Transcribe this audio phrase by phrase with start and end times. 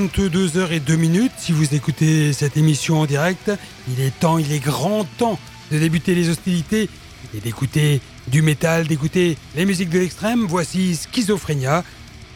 [0.00, 1.32] 22h et 2 minutes.
[1.38, 3.50] Si vous écoutez cette émission en direct,
[3.88, 5.38] il est temps, il est grand temps
[5.72, 6.88] de débuter les hostilités
[7.34, 10.46] et d'écouter du métal, d'écouter les musiques de l'extrême.
[10.48, 11.82] Voici Schizophrénia.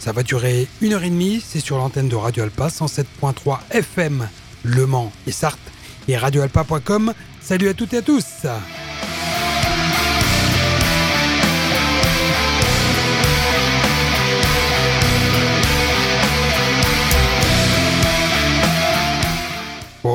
[0.01, 1.41] Ça va durer une heure et demie.
[1.47, 4.29] C'est sur l'antenne de Radio Alpa 107.3 FM
[4.65, 5.61] Le Mans et Sarthe
[6.09, 7.15] et radioalpa.com.
[7.41, 8.25] Salut à toutes et à tous.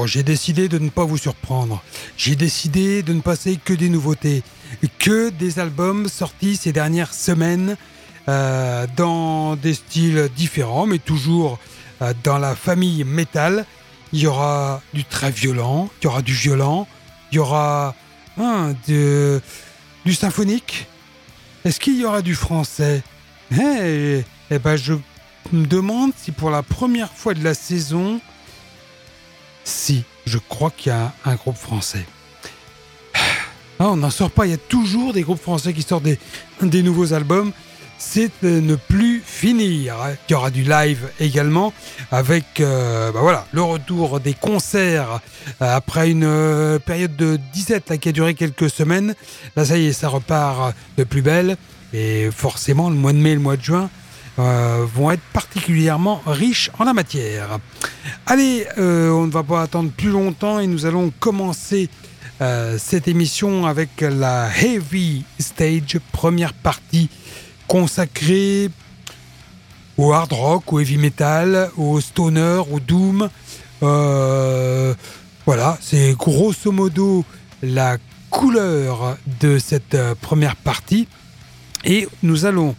[0.08, 1.84] J'ai décidé de ne pas vous surprendre.
[2.18, 4.42] J'ai décidé de ne passer que des nouveautés,
[5.00, 7.78] que des albums sortis ces dernières semaines
[8.30, 11.60] euh, dans des styles différents, mais toujours
[12.02, 13.66] euh, dans la famille métal.
[14.14, 16.88] Il y aura du très violent, il y aura du violent,
[17.32, 17.94] il y aura
[18.38, 19.42] hein, de,
[20.06, 20.88] du symphonique.
[21.66, 23.04] Est-ce qu'il y aura du français?
[23.52, 24.94] Eh, eh ben, je
[25.52, 28.22] me demande si pour la première fois de la saison,
[29.68, 32.06] si, je crois qu'il y a un groupe français.
[33.80, 36.08] Ah, on n'en sort pas, il y a toujours des groupes français qui sortent
[36.62, 37.52] des, nouveaux albums.
[38.00, 39.96] C'est ne plus finir.
[40.28, 41.74] Il y aura du live également
[42.12, 45.20] avec euh, bah voilà, le retour des concerts
[45.62, 49.16] euh, après une euh, période de disette qui a duré quelques semaines.
[49.56, 51.58] Là, ça y est, ça repart de plus belle.
[51.94, 53.90] Et forcément, le mois de mai le mois de juin,
[54.40, 57.58] euh, vont être particulièrement riches en la matière.
[58.28, 61.90] Allez, euh, on ne va pas attendre plus longtemps et nous allons commencer
[62.42, 67.10] euh, cette émission avec la Heavy Stage, première partie
[67.68, 68.70] consacrée
[69.98, 73.30] au hard rock, au heavy metal, au stoner, au doom.
[73.82, 77.26] voilà, c'est grosso modo
[77.64, 77.98] la
[78.30, 81.08] couleur de cette première partie.
[81.86, 82.76] Et nous allons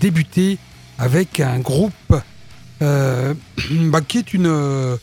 [0.00, 0.58] débuter
[0.98, 2.14] avec un groupe
[2.82, 3.34] euh,
[3.70, 4.96] bah, qui est une, euh,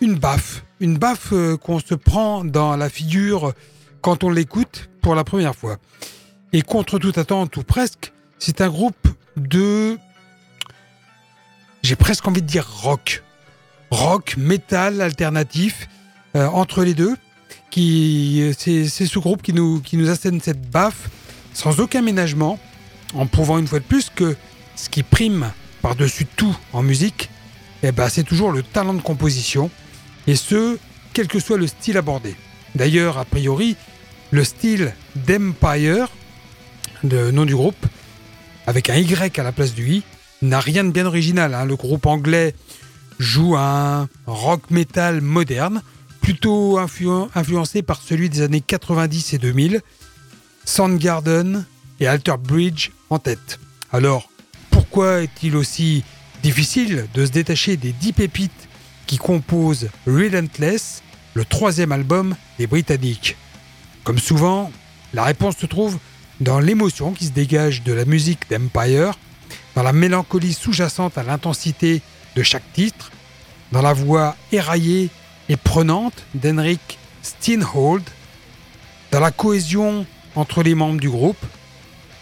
[0.00, 0.64] une baffe.
[0.80, 3.52] Une baffe euh, qu'on se prend dans la figure
[4.00, 5.78] quand on l'écoute pour la première fois.
[6.52, 9.98] Et contre toute attente, ou presque, c'est un groupe de...
[11.82, 13.22] J'ai presque envie de dire rock.
[13.90, 15.88] Rock, métal, alternatif,
[16.34, 17.16] entre les deux.
[17.70, 21.08] Qui, c'est, ce groupe qui nous, qui nous assène cette baffe
[21.54, 22.58] sans aucun ménagement,
[23.14, 24.36] en prouvant une fois de plus que
[24.80, 25.52] ce qui prime
[25.82, 27.28] par-dessus tout en musique,
[27.82, 29.70] eh ben, c'est toujours le talent de composition,
[30.26, 30.78] et ce,
[31.12, 32.34] quel que soit le style abordé.
[32.74, 33.76] D'ailleurs, a priori,
[34.30, 36.08] le style d'Empire,
[37.02, 37.86] le nom du groupe,
[38.66, 40.02] avec un Y à la place du I,
[40.42, 41.54] n'a rien de bien original.
[41.54, 41.66] Hein.
[41.66, 42.54] Le groupe anglais
[43.18, 45.82] joue un rock metal moderne,
[46.22, 49.80] plutôt influencé par celui des années 90 et 2000,
[50.64, 51.66] Soundgarden
[51.98, 53.58] et Alter Bridge en tête.
[53.92, 54.29] Alors,
[54.90, 56.02] pourquoi est-il aussi
[56.42, 58.68] difficile de se détacher des dix pépites
[59.06, 61.04] qui composent Relentless,
[61.34, 63.36] le troisième album des Britanniques?
[64.02, 64.72] Comme souvent,
[65.14, 65.96] la réponse se trouve
[66.40, 69.16] dans l'émotion qui se dégage de la musique d'Empire,
[69.76, 72.02] dans la mélancolie sous-jacente à l'intensité
[72.34, 73.12] de chaque titre,
[73.70, 75.08] dans la voix éraillée
[75.48, 78.02] et prenante d'Henrik Steinhold,
[79.12, 80.04] dans la cohésion
[80.34, 81.46] entre les membres du groupe,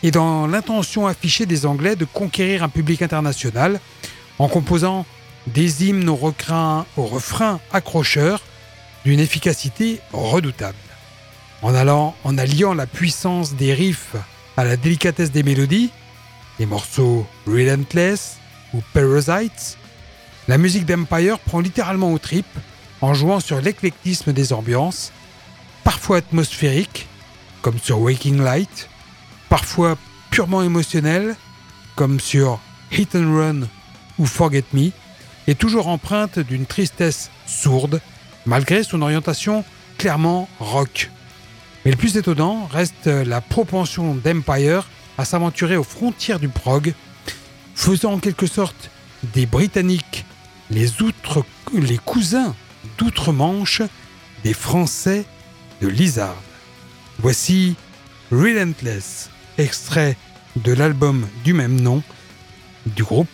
[0.03, 3.81] et dans l'intention affichée des Anglais de conquérir un public international
[4.39, 5.07] en composant
[5.47, 8.41] des hymnes au, refrain, au refrain accrocheur
[9.05, 10.77] d'une efficacité redoutable.
[11.63, 14.17] En, allant, en alliant la puissance des riffs
[14.57, 15.91] à la délicatesse des mélodies,
[16.59, 18.37] les morceaux Relentless
[18.75, 19.79] ou Parasites,
[20.47, 22.47] la musique d'Empire prend littéralement aux tripes
[23.01, 25.13] en jouant sur l'éclectisme des ambiances,
[25.85, 27.07] parfois atmosphériques,
[27.63, 28.89] comme sur Waking Light,
[29.49, 29.97] parfois
[30.31, 31.37] purement émotionnel,
[31.97, 32.61] comme sur
[32.93, 33.61] Hit and Run
[34.19, 34.91] ou Forget Me,
[35.47, 38.01] et toujours empreinte d'une tristesse sourde,
[38.47, 39.65] malgré son orientation
[39.97, 41.11] clairement rock.
[41.85, 46.93] Mais le plus étonnant reste la propension d'Empire à s'aventurer aux frontières du prog,
[47.75, 48.91] faisant en quelque sorte
[49.35, 50.25] des Britanniques
[50.71, 50.89] les,
[51.75, 52.55] les cousins
[52.99, 53.83] d'outre-Manche
[54.45, 55.25] des Français
[55.81, 56.37] de Lizard.
[57.19, 57.75] Voici
[58.31, 60.17] Relentless extrait
[60.57, 62.03] de l'album du même nom
[62.87, 63.29] du groupe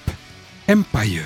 [0.69, 1.23] Empire.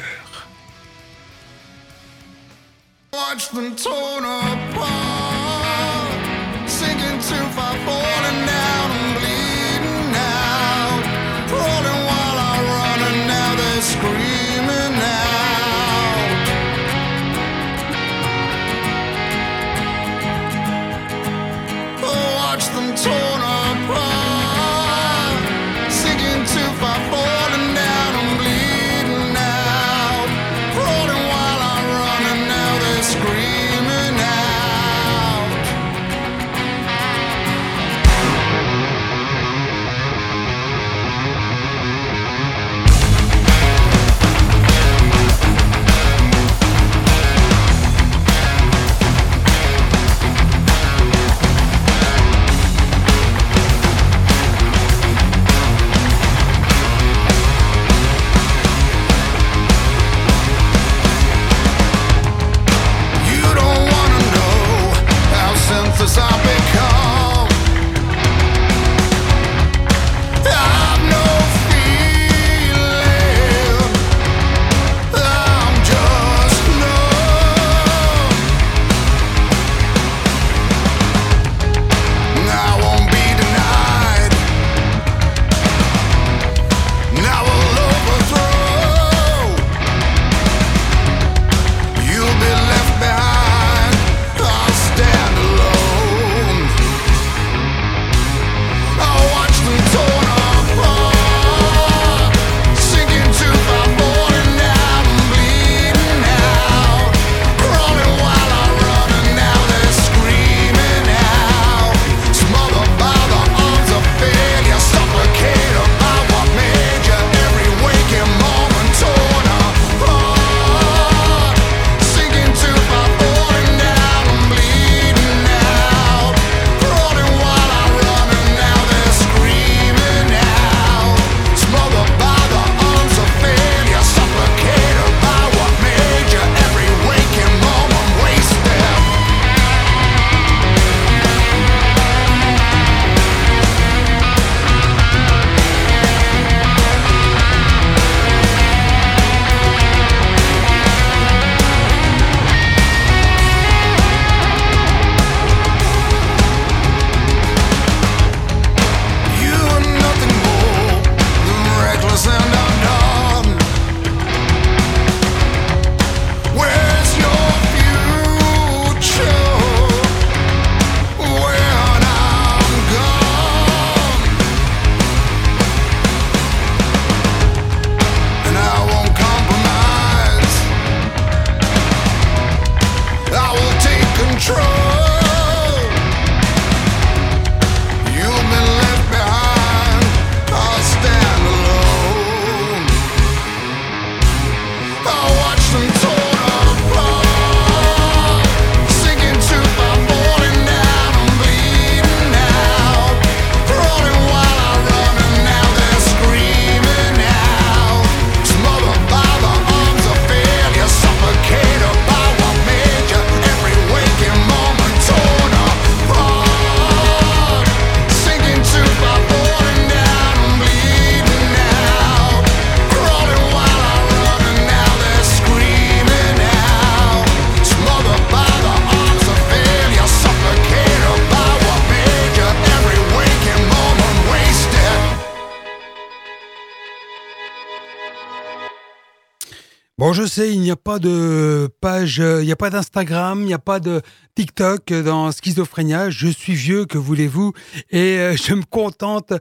[240.08, 243.44] Bon, je sais, il n'y a pas de page, il n'y a pas d'Instagram, il
[243.44, 244.00] n'y a pas de
[244.36, 246.08] TikTok dans Schizophrénia.
[246.08, 247.52] Je suis vieux, que voulez-vous?
[247.90, 249.34] Et euh, je me contente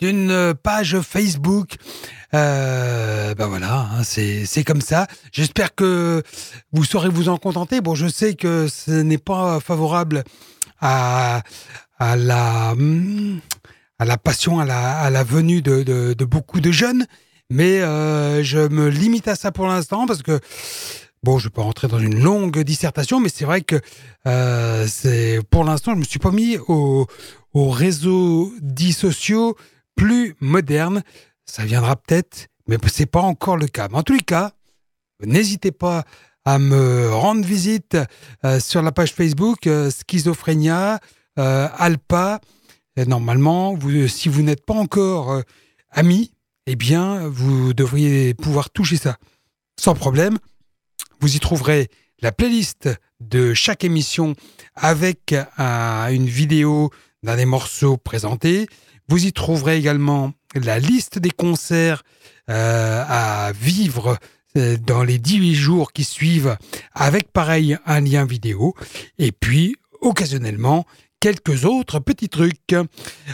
[0.00, 1.76] d'une page Facebook.
[2.32, 5.06] Euh, ben voilà, hein, c'est comme ça.
[5.32, 6.22] J'espère que
[6.72, 7.82] vous saurez vous en contenter.
[7.82, 10.24] Bon, je sais que ce n'est pas favorable
[10.80, 11.42] à,
[11.98, 12.74] à la
[13.98, 17.04] à la passion, à la, à la venue de, de beaucoup de jeunes
[17.50, 20.40] mais euh, je me limite à ça pour l'instant parce que
[21.22, 23.80] bon, je peux rentrer dans une longue dissertation, mais c'est vrai que
[24.26, 27.06] euh, c'est pour l'instant, je me suis pas mis aux,
[27.52, 29.56] aux réseaux dits sociaux
[29.96, 31.02] plus modernes.
[31.44, 33.88] Ça viendra peut-être, mais c'est pas encore le cas.
[33.90, 34.52] Mais en tous les cas,
[35.24, 36.04] n'hésitez pas
[36.44, 37.96] à me rendre visite
[38.44, 41.00] euh, sur la page Facebook euh, Schizophrénia,
[41.38, 42.40] euh, Alpa.
[42.96, 45.42] Et normalement, vous, si vous n'êtes pas encore euh,
[45.90, 46.30] amis,
[46.66, 49.16] eh bien, vous devriez pouvoir toucher ça
[49.78, 50.38] sans problème.
[51.20, 51.88] Vous y trouverez
[52.20, 52.88] la playlist
[53.20, 54.34] de chaque émission
[54.74, 56.90] avec une vidéo
[57.22, 58.66] d'un des morceaux présentés.
[59.08, 62.02] Vous y trouverez également la liste des concerts
[62.50, 64.18] euh, à vivre
[64.56, 66.56] euh, dans les 18 jours qui suivent
[66.94, 68.74] avec pareil un lien vidéo.
[69.18, 70.84] Et puis, occasionnellement,
[71.20, 72.74] quelques autres petits trucs.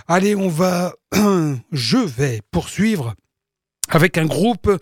[0.09, 0.95] Allez, on va,
[1.73, 3.15] je vais poursuivre
[3.95, 4.79] avec un groupe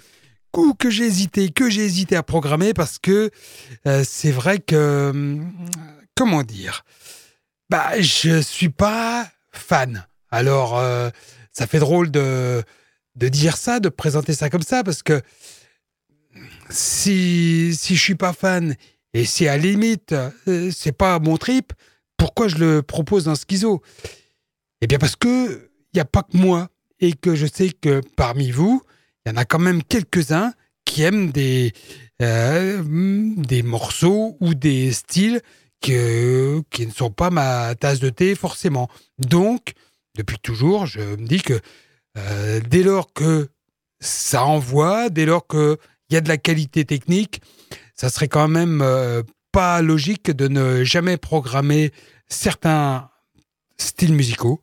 [0.79, 3.31] que j'ai hésité, que j'ai hésité à programmer parce que
[3.87, 5.53] euh, c'est vrai que hum,
[6.17, 6.85] comment dire,
[7.69, 10.07] bah je suis pas fan.
[10.31, 11.11] Alors euh,
[11.53, 12.63] ça fait drôle de
[13.17, 15.21] de dire ça, de présenter ça comme ça parce que
[16.69, 18.75] si si je suis pas fan
[19.13, 21.73] et si à la limite euh, c'est pas mon trip,
[22.17, 23.83] pourquoi je le propose dans Schizo?
[24.81, 26.69] Eh bien parce que il n'y a pas que moi
[27.01, 28.83] et que je sais que parmi vous,
[29.25, 30.53] il y en a quand même quelques-uns
[30.85, 31.73] qui aiment des,
[32.23, 35.41] euh, des morceaux ou des styles
[35.81, 38.89] que, qui ne sont pas ma tasse de thé forcément.
[39.19, 39.73] Donc,
[40.17, 41.61] depuis toujours, je me dis que
[42.19, 43.49] euh, dès lors que
[44.01, 45.77] ça envoie, dès lors qu'il
[46.11, 47.41] y a de la qualité technique,
[47.95, 49.23] ça serait quand même euh,
[49.53, 51.93] pas logique de ne jamais programmer
[52.29, 53.11] certains
[53.79, 54.61] styles musicaux,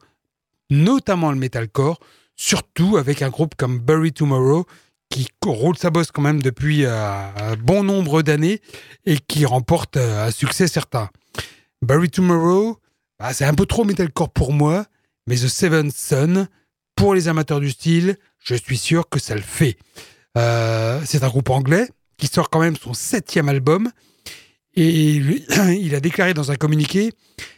[0.69, 1.99] notamment le metalcore,
[2.37, 4.65] surtout avec un groupe comme Bury Tomorrow
[5.09, 8.61] qui roule sa bosse quand même depuis euh, un bon nombre d'années
[9.05, 11.09] et qui remporte euh, un succès certain.
[11.81, 12.79] Bury Tomorrow,
[13.19, 14.85] bah, c'est un peu trop metalcore pour moi,
[15.27, 16.47] mais The Seventh Son,
[16.95, 19.77] pour les amateurs du style, je suis sûr que ça le fait.
[20.37, 23.91] Euh, c'est un groupe anglais qui sort quand même son septième album
[24.75, 25.15] et
[25.79, 27.11] il a déclaré dans un communiqué,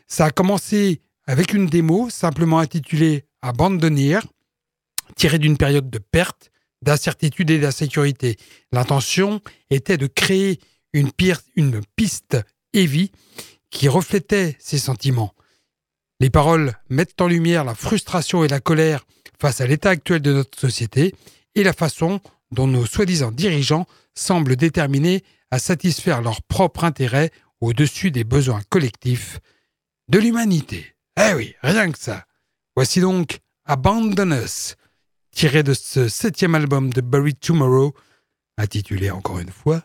[0.08, 4.20] ça a commencé avec une démo simplement intitulée Abandonner
[5.16, 6.52] tiré d'une période de perte,
[6.82, 8.38] d'incertitude et d'insécurité.
[8.72, 10.60] L'intention était de créer
[10.94, 11.12] une,
[11.96, 12.38] piste
[12.74, 13.12] heavy
[13.70, 15.34] qui reflétait ces sentiments.
[16.20, 19.06] Les paroles mettent en lumière la frustration et la colère
[19.40, 21.16] face à l'état actuel de notre société
[21.56, 22.20] et la façon
[22.52, 29.40] dont nos soi-disant dirigeants semblent déterminés à satisfaire leurs propres intérêts au-dessus des besoins collectifs
[30.08, 30.96] de l'humanité.
[31.20, 32.26] Eh oui, rien que ça.
[32.76, 34.76] Voici donc Abandon Us,
[35.32, 37.94] tiré de ce septième album de Bury Tomorrow,
[38.58, 39.84] intitulé encore une fois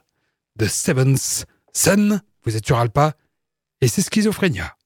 [0.59, 2.21] The Seventh Sun.
[2.45, 3.15] Vous êtes sur Alpa
[3.81, 4.77] et c'est Schizophrénia.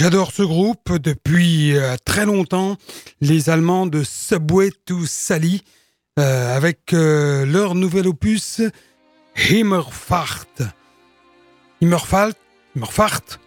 [0.00, 2.76] J'adore ce groupe depuis euh, très longtemps,
[3.20, 5.64] les Allemands de Subway to Sally,
[6.20, 8.60] euh, avec euh, leur nouvel opus
[9.50, 10.62] Himmerfahrt.
[11.82, 12.36] Himmerfahrt,
[12.76, 13.40] Himmerfahrt,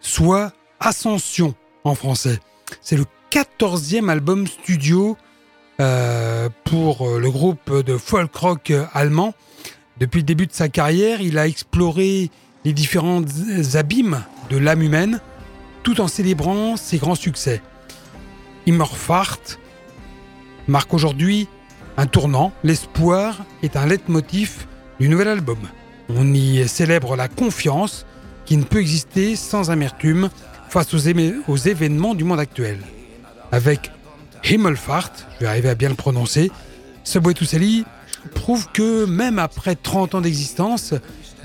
[0.00, 2.40] soit Ascension en français.
[2.80, 5.18] C'est le quatorzième album studio
[6.64, 9.34] pour le groupe de folk rock allemand.
[9.98, 12.30] Depuis le début de sa carrière, il a exploré
[12.64, 13.22] les différents
[13.74, 15.20] abîmes de l'âme humaine
[15.82, 17.62] tout en célébrant ses grands succès.
[18.66, 19.58] Immerfahrt
[20.68, 21.48] marque aujourd'hui
[21.96, 22.52] un tournant.
[22.64, 24.66] L'espoir est un leitmotiv
[24.98, 25.58] du nouvel album.
[26.08, 28.06] On y célèbre la confiance
[28.44, 30.28] qui ne peut exister sans amertume
[30.68, 32.78] face aux, événements du monde actuel.
[33.52, 33.90] Avec
[34.44, 36.50] Himmelfahrt, je vais arriver à bien le prononcer,
[37.04, 37.44] Subway to
[38.34, 40.94] prouve que même après 30 ans d'existence,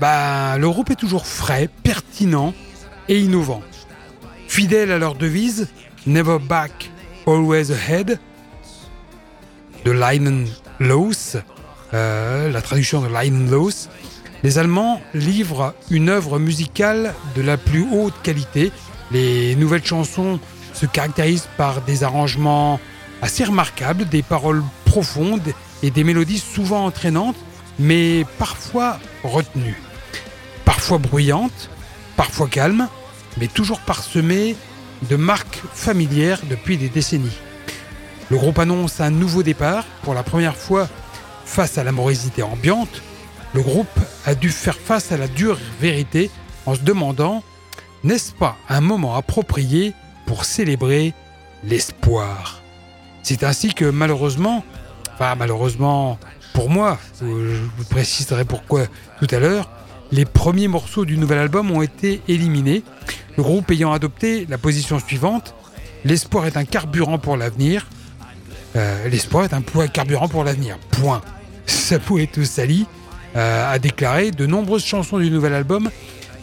[0.00, 2.54] bah, le groupe est toujours frais, pertinent
[3.08, 3.62] et innovant.
[4.48, 5.68] Fidèles à leur devise
[6.06, 6.90] Never Back,
[7.26, 8.18] Always Ahead
[9.84, 10.46] de Leinen
[11.94, 13.88] euh, la traduction de Leinen Loos,
[14.42, 18.72] les Allemands livrent une œuvre musicale de la plus haute qualité.
[19.10, 20.38] Les nouvelles chansons
[20.74, 22.80] se caractérisent par des arrangements
[23.22, 27.36] assez remarquables, des paroles profondes et des mélodies souvent entraînantes,
[27.78, 29.80] mais parfois retenues.
[30.64, 31.70] Parfois bruyantes,
[32.16, 32.88] parfois calmes,
[33.38, 34.56] mais toujours parsemé
[35.08, 37.36] de marques familières depuis des décennies.
[38.30, 39.84] Le groupe annonce un nouveau départ.
[40.02, 40.88] Pour la première fois,
[41.44, 43.02] face à la morosité ambiante,
[43.54, 43.86] le groupe
[44.24, 46.30] a dû faire face à la dure vérité
[46.66, 47.42] en se demandant
[48.04, 49.94] n'est-ce pas un moment approprié
[50.26, 51.14] pour célébrer
[51.64, 52.62] l'espoir?
[53.22, 54.64] C'est ainsi que malheureusement,
[55.14, 56.18] enfin malheureusement
[56.52, 58.86] pour moi, je vous préciserai pourquoi
[59.20, 59.70] tout à l'heure,
[60.12, 62.82] les premiers morceaux du nouvel album ont été éliminés
[63.36, 65.54] le groupe ayant adopté la position suivante
[66.04, 67.88] L'espoir est un carburant pour l'avenir.
[68.76, 70.78] Euh, l'espoir est un carburant pour l'avenir.
[70.92, 71.20] Point.
[71.66, 72.86] Sapou tout Sali
[73.34, 75.90] euh, a déclaré De nombreuses chansons du nouvel album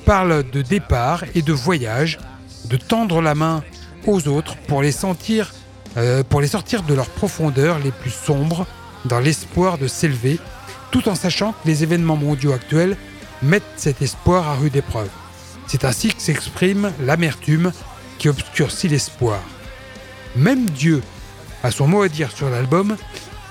[0.06, 2.20] parlent de départ et de voyage,
[2.66, 3.64] de tendre la main
[4.06, 5.54] aux autres pour les sentir,
[5.96, 8.68] euh, pour les sortir de leurs profondeurs les plus sombres,
[9.06, 10.40] dans l'espoir de s'élever,
[10.92, 12.98] tout en sachant que les événements mondiaux actuels
[13.42, 15.10] mettent cet espoir à rude épreuve.
[15.68, 17.72] C'est ainsi que s'exprime l'amertume
[18.18, 19.40] qui obscurcit l'espoir.
[20.36, 21.02] Même Dieu
[21.64, 22.98] a son mot à dire sur l'album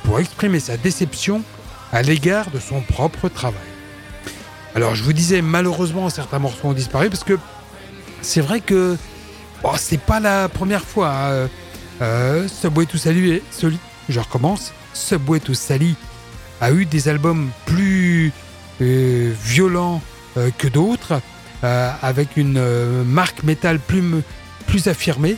[0.04, 1.42] pour exprimer sa déception
[1.92, 3.60] à l'égard de son propre travail.
[4.74, 7.38] Alors je vous disais malheureusement certains morceaux ont disparu parce que
[8.22, 8.96] c'est vrai que
[9.62, 11.10] oh, c'est pas la première fois.
[11.10, 11.48] Hein.
[12.00, 13.42] Euh, Subway to Sally,
[14.08, 14.72] je recommence.
[14.94, 15.94] Subway to Sally
[16.60, 18.32] a eu des albums plus
[18.80, 20.00] euh, violents
[20.36, 21.20] euh, que d'autres.
[21.64, 24.02] Euh, avec une euh, marque métal plus,
[24.66, 25.36] plus affirmée.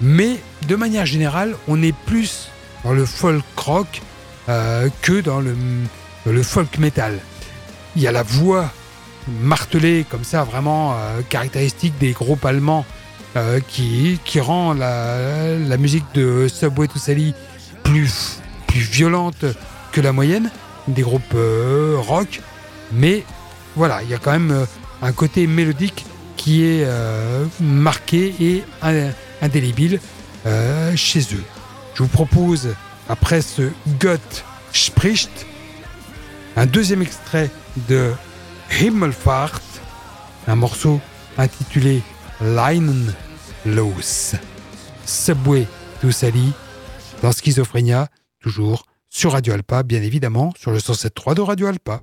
[0.00, 2.48] Mais de manière générale, on est plus
[2.84, 4.00] dans le folk rock
[4.48, 7.18] euh, que dans le, folk metal.
[7.96, 8.72] Il y a la voix
[9.42, 10.96] martelée comme ça, vraiment
[11.28, 12.84] caractéristique des groupes allemands
[13.68, 17.34] qui, qui rend la, la, musique de Subway to Sally
[17.84, 19.44] plus, plus violente
[19.92, 20.50] que la moyenne
[20.88, 21.36] des groupes
[21.98, 22.40] rock.
[22.92, 23.24] Mais
[23.76, 24.66] voilà, il y a quand même
[25.02, 28.64] un côté mélodique qui est euh, marqué et
[29.42, 30.00] indélébile
[30.46, 31.44] euh, chez eux.
[31.94, 32.74] Je vous propose,
[33.08, 35.46] après ce Gott spricht,
[36.56, 37.50] un deuxième extrait
[37.88, 38.12] de
[38.70, 39.62] Himmelfahrt,
[40.46, 41.00] un morceau
[41.36, 42.02] intitulé
[42.40, 43.12] Leinen
[43.66, 44.34] Los.
[45.04, 45.66] Subway
[46.00, 46.52] to Sally
[47.22, 48.08] dans Schizophrénia,
[48.40, 52.00] toujours sur Radio Alpa, bien évidemment, sur le 107.3 de Radio Alpa.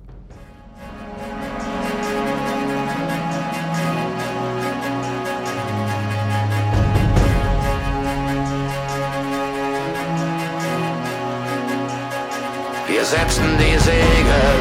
[13.04, 14.58] Setzen die Segel,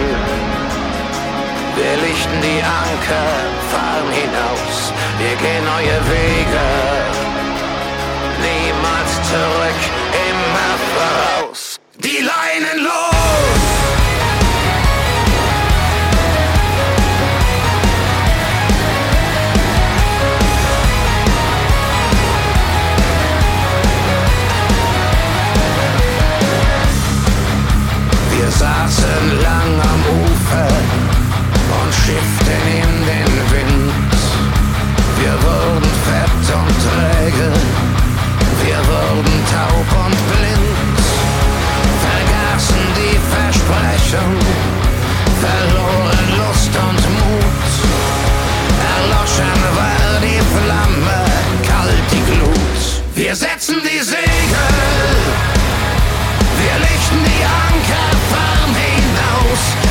[1.76, 3.32] wir lichten die Anker,
[3.72, 6.68] fahren hinaus, wir gehen neue Wege,
[8.42, 9.82] niemals zurück,
[10.30, 11.80] immer voraus.
[11.98, 13.19] Die Leinen los!
[53.30, 54.18] Wir setzen die Segel,
[56.58, 59.89] wir lichten die Anker, fahren hinaus.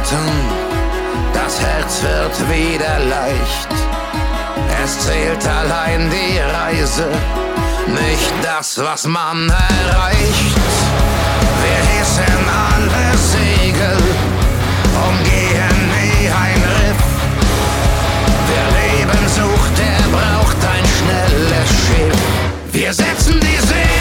[0.00, 0.30] halten,
[1.32, 3.68] das Herz wird wieder leicht.
[4.82, 7.08] Es zählt allein die Reise,
[7.86, 10.56] nicht das, was man erreicht.
[11.62, 13.98] Wir hissen alle Segel,
[15.08, 17.04] umgehen nie ein Riff.
[18.48, 22.20] Wer Leben sucht, der braucht ein schnelles Schiff.
[22.72, 23.99] Wir setzen die Segel.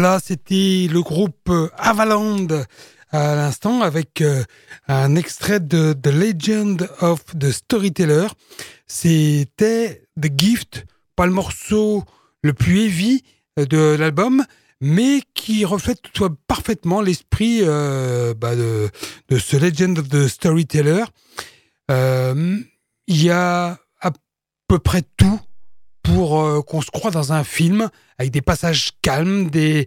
[0.00, 2.62] Voilà, c'était le groupe euh, Avaland euh,
[3.10, 4.44] à l'instant avec euh,
[4.86, 8.28] un extrait de The Legend of the Storyteller.
[8.86, 10.86] C'était The Gift,
[11.16, 12.04] pas le morceau
[12.44, 13.24] le plus heavy
[13.56, 14.44] de l'album,
[14.80, 18.88] mais qui reflète tout parfaitement l'esprit bah, de,
[19.28, 21.06] de, ce Legend of the Storyteller.
[21.88, 22.66] Il
[23.08, 24.12] y a à
[24.68, 25.40] peu près tout
[26.08, 29.86] pour euh, qu'on se croit dans un film, avec des passages calmes, des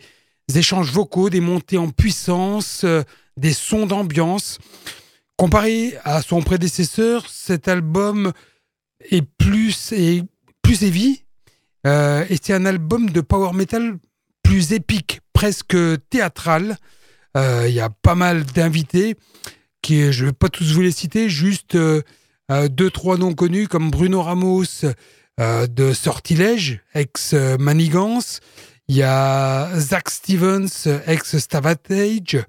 [0.53, 3.03] échanges vocaux, des montées en puissance, euh,
[3.37, 4.59] des sons d'ambiance.
[5.37, 8.31] Comparé à son prédécesseur, cet album
[9.09, 10.23] est plus, est
[10.61, 11.23] plus heavy,
[11.87, 13.97] euh, et c'est un album de power metal
[14.43, 15.77] plus épique, presque
[16.09, 16.77] théâtral.
[17.35, 19.15] Il y a pas mal d'invités,
[19.81, 23.89] qui je ne vais pas tous vous les citer, juste deux, trois noms connus comme
[23.89, 24.83] Bruno Ramos,
[25.41, 28.41] euh, de Sortilège, ex-Manigance.
[28.87, 32.45] Il y a Zach Stevens, ex-Stavatage.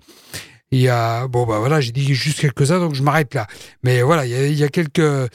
[0.73, 3.47] Il y a, bon, bah voilà, j'ai dit juste quelques-uns, donc je m'arrête là.
[3.83, 5.31] Mais voilà, il y a, quelques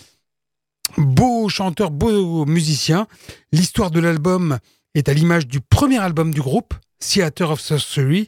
[0.98, 3.08] beaux chanteurs, beaux musiciens.
[3.52, 4.60] L'histoire de l'album
[4.94, 8.28] est à l'image du premier album du groupe, Theater of Sorcery.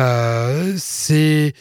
[0.00, 1.52] Euh, c'est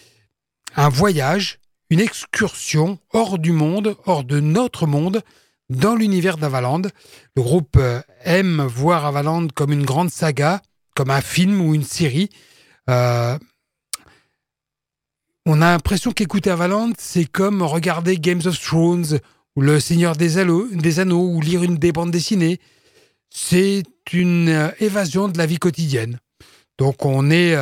[0.75, 1.59] un voyage,
[1.91, 5.21] une excursion hors du monde, hors de notre monde,
[5.69, 6.83] dans l'univers d'Avaland.
[7.35, 10.61] Le groupe euh, aime voir Avaland comme une grande saga,
[10.95, 12.29] comme un film ou une série.
[12.89, 13.37] Euh,
[15.45, 19.19] on a l'impression qu'écouter Avaland, c'est comme regarder Games of Thrones
[19.55, 22.59] ou Le Seigneur des, Anneaux, des Anneaux ou lire une des bandes dessinées.
[23.29, 26.19] C'est une euh, évasion de la vie quotidienne.
[26.77, 27.55] Donc on est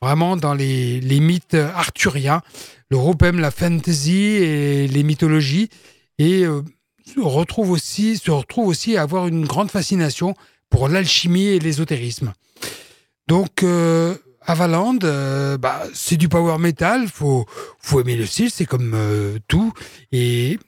[0.00, 2.42] vraiment dans les, mythes arthuriens.
[2.90, 5.68] Le groupe aime la fantasy et les mythologies
[6.18, 6.46] et
[7.04, 10.34] se retrouve aussi, se retrouve aussi à avoir une grande fascination
[10.70, 12.32] pour l'alchimie et l'ésotérisme.
[13.28, 17.46] Donc, euh, Avaland, euh, bah, c'est du power metal, faut,
[17.78, 19.72] faut aimer le style, c'est comme euh, tout.
[20.10, 20.58] Et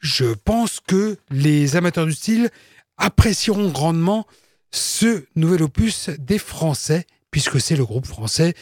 [0.00, 2.50] je pense que les amateurs du style
[2.96, 4.26] apprécieront grandement
[4.70, 8.54] ce nouvel opus des Français, puisque c'est le groupe français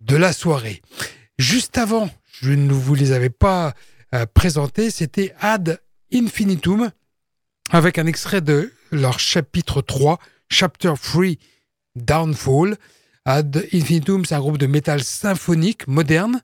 [0.00, 0.82] de la soirée.
[1.38, 2.10] Juste avant,
[2.40, 3.74] je ne vous les avais pas
[4.14, 5.80] euh, présentés, c'était Ad
[6.12, 6.90] Infinitum,
[7.70, 11.24] avec un extrait de leur chapitre 3, Chapter 3,
[11.96, 12.76] Downfall.
[13.24, 16.40] Ad Infinitum, c'est un groupe de métal symphonique moderne.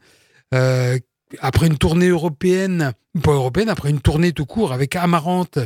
[0.55, 0.99] euh,
[1.41, 2.93] après une tournée européenne,
[3.23, 5.59] pas européenne, après une tournée tout court avec Amarante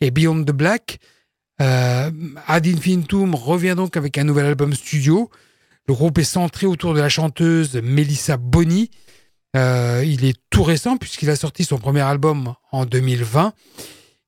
[0.00, 0.98] et Beyond the Black,
[1.60, 2.10] euh,
[2.46, 5.30] Ad Infinitum revient donc avec un nouvel album studio.
[5.86, 8.90] Le groupe est centré autour de la chanteuse Melissa Boni.
[9.56, 13.54] Euh, il est tout récent puisqu'il a sorti son premier album en 2020.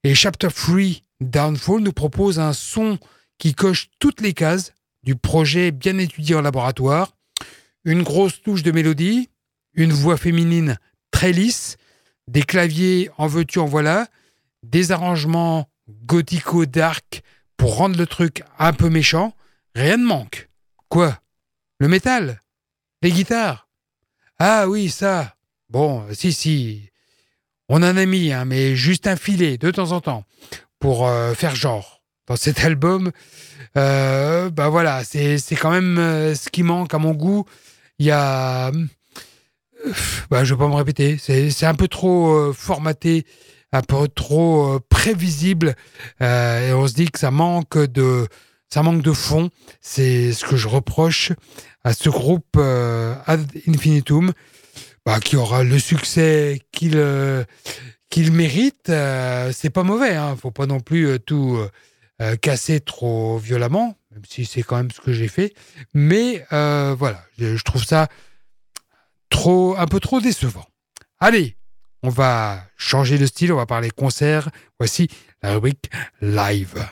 [0.05, 2.99] Et Chapter 3 Downfall nous propose un son
[3.39, 4.73] qui coche toutes les cases
[5.03, 7.13] du projet bien étudié en laboratoire.
[7.85, 9.29] Une grosse touche de mélodie,
[9.75, 10.79] une voix féminine
[11.11, 11.77] très lisse,
[12.27, 14.07] des claviers en veux-tu en voilà,
[14.63, 15.69] des arrangements
[16.07, 17.23] gothico-dark
[17.57, 19.35] pour rendre le truc un peu méchant.
[19.75, 20.49] Rien ne manque.
[20.89, 21.19] Quoi?
[21.79, 22.43] Le métal?
[23.03, 23.68] Les guitares?
[24.41, 25.35] Ah oui, ça.
[25.69, 26.91] Bon, si, si.
[27.69, 30.25] On en a mis, hein, mais juste un filet de temps en temps
[30.79, 32.03] pour euh, faire genre.
[32.29, 33.11] Dans cet album,
[33.79, 37.47] euh, bah voilà, c'est quand même euh, ce qui manque à mon goût.
[37.99, 38.71] Il y a,
[40.31, 43.25] bah je vais pas me répéter, c'est un peu trop formaté,
[43.73, 45.75] un peu trop prévisible,
[46.21, 48.29] et on se dit que ça manque de
[48.69, 49.51] ça manque de fond.
[49.81, 51.33] C'est ce que je reproche
[51.85, 54.33] à ce groupe euh, Ad Infinitum,
[55.07, 57.45] bah, qui aura le succès qu'il euh,
[58.11, 58.91] qu'il mérite.
[58.91, 60.37] Euh, c'est pas mauvais, hein.
[60.41, 61.59] faut pas non plus euh, tout
[62.43, 65.55] casser trop violemment, même si c'est quand même ce que j'ai fait.
[65.95, 68.09] Mais voilà, je, je trouve ça
[69.31, 70.67] trop, un peu trop décevant.
[71.21, 71.57] Allez,
[72.03, 74.51] on va changer de style, on va parler concert.
[74.79, 75.09] Voici
[75.43, 76.85] la rubrique live.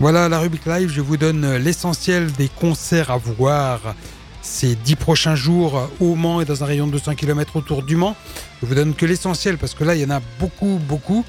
[0.00, 3.96] Voilà la rubrique live, je vous donne l'essentiel des concerts à voir
[4.42, 7.96] ces dix prochains jours au Mans et dans un rayon de 200 km autour du
[7.96, 8.14] Mans.
[8.62, 11.24] Je vous donne que l'essentiel parce que là il y en a beaucoup, beaucoup.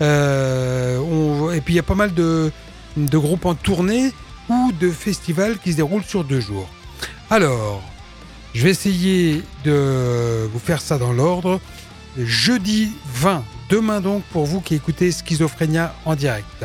[0.00, 2.50] Euh, et puis il y a pas mal de,
[2.96, 4.12] de groupes en tournée
[4.48, 6.70] ou de festivals qui se déroulent sur deux jours.
[7.28, 7.82] Alors,
[8.54, 11.60] je vais essayer de vous faire ça dans l'ordre.
[12.18, 16.64] Jeudi 20, demain donc pour vous qui écoutez Schizophrénia en direct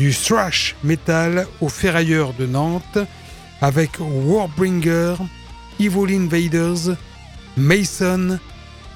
[0.00, 2.98] du thrash metal au ferrailleur de Nantes
[3.60, 5.16] avec Warbringer,
[5.78, 6.96] Evil Invaders,
[7.58, 8.38] Mason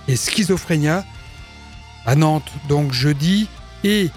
[0.09, 1.05] et Schizophrénia
[2.07, 3.49] à Nantes donc jeudi
[3.85, 4.09] et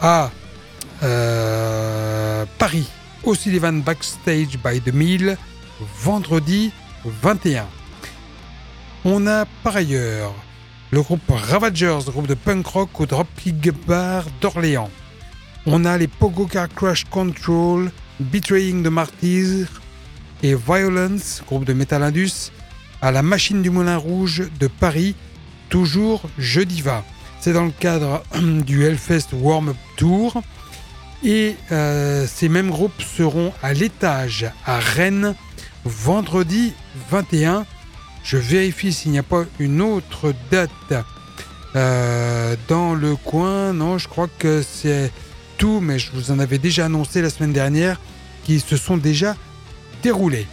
[0.00, 0.32] à
[1.04, 2.88] euh, Paris,
[3.22, 5.36] au Sullivan Backstage by the Mill,
[6.02, 6.72] vendredi
[7.04, 7.68] 21.
[9.04, 10.34] On a par ailleurs
[10.90, 14.90] le groupe Ravagers, groupe de punk rock au Dropkick Bar d'Orléans.
[15.66, 17.90] On a les Pogo Car Crash Control,
[18.20, 19.80] Betraying the Martyrs
[20.42, 22.52] et Violence, groupe de Metal Indus,
[23.00, 25.14] à la Machine du Moulin Rouge de Paris,
[25.70, 27.02] toujours jeudi 20.
[27.40, 28.22] C'est dans le cadre
[28.66, 30.42] du Hellfest Warm-Up Tour.
[31.24, 35.34] Et euh, ces mêmes groupes seront à l'étage à Rennes
[35.86, 36.74] vendredi
[37.10, 37.64] 21.
[38.22, 40.70] Je vérifie s'il n'y a pas une autre date
[41.76, 43.72] euh, dans le coin.
[43.72, 45.10] Non, je crois que c'est
[45.62, 48.00] mais je vous en avais déjà annoncé la semaine dernière
[48.44, 49.36] qui se sont déjà
[50.02, 50.46] déroulés.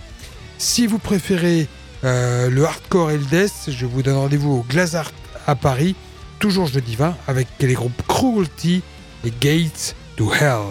[0.57, 1.67] Si vous préférez
[2.03, 5.11] euh, le hardcore et le death, je vous donne rendez-vous au Glazart
[5.47, 5.95] à Paris,
[6.39, 8.83] toujours jeudi 20, avec les groupes Cruelty
[9.25, 10.67] et Gates to Hell.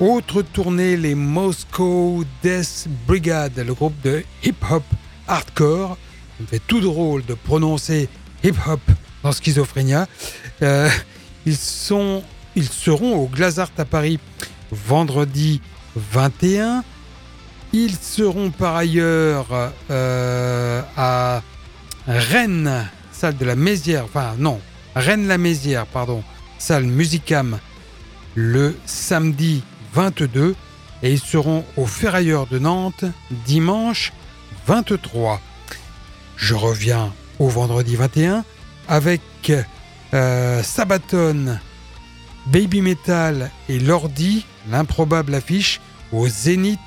[0.00, 4.84] Autre tournée, les Moscow Death Brigade, le groupe de hip-hop
[5.28, 5.96] hardcore.
[6.36, 8.08] Ça me fait tout drôle de prononcer
[8.42, 8.80] hip-hop
[9.22, 10.06] dans Schizophrénia.
[10.62, 10.88] Euh,
[11.46, 12.22] ils, sont,
[12.56, 14.18] ils seront au Glazart à Paris
[14.70, 15.60] vendredi
[15.96, 16.84] 21.
[17.72, 21.42] Ils seront par ailleurs euh, à
[22.06, 24.58] Rennes, salle de la Mézière, enfin non,
[24.94, 26.22] Rennes-la-Mézière, pardon,
[26.58, 27.58] salle Musicam,
[28.34, 29.62] le samedi
[29.92, 30.54] 22.
[31.02, 33.04] Et ils seront au Ferrailleur de Nantes
[33.46, 34.12] dimanche
[34.68, 35.40] 23.
[36.36, 38.44] Je reviens au vendredi 21
[38.86, 39.22] avec
[40.12, 41.58] euh, Sabaton,
[42.48, 45.80] Baby Metal et Lordi, l'improbable affiche
[46.12, 46.78] au Zénith